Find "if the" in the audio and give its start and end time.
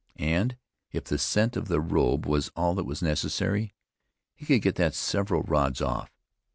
0.91-1.19